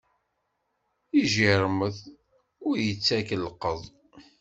Ijiṛmeḍ 1.19 1.97
ur 2.67 2.75
ittak 2.89 3.29
llqeḍ. 3.43 3.81